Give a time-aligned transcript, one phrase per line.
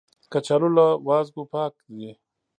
[0.31, 2.11] کچالو له وازګو پاک دي